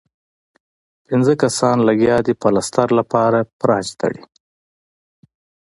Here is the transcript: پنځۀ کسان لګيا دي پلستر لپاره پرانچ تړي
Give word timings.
پنځۀ 1.05 1.33
کسان 1.43 1.77
لګيا 1.87 2.17
دي 2.25 2.33
پلستر 2.41 2.87
لپاره 2.99 3.39
پرانچ 3.59 3.87
تړي 3.99 4.21